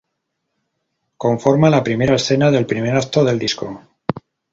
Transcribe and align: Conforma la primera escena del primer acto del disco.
Conforma 1.25 1.69
la 1.75 1.83
primera 1.89 2.15
escena 2.21 2.49
del 2.57 2.65
primer 2.71 2.95
acto 3.03 3.23
del 3.29 3.37
disco. 3.45 3.69